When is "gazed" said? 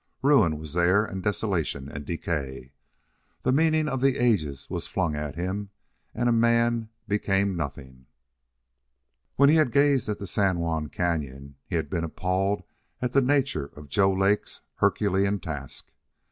9.71-10.09